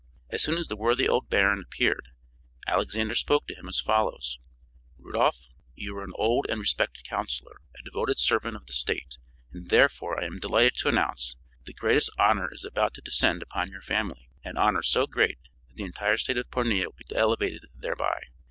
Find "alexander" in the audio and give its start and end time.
2.65-3.13